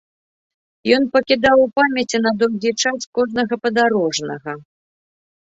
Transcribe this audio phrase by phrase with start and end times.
[0.95, 4.51] Ён пакідаў у памяці на доўгі час кожнага падарожнага.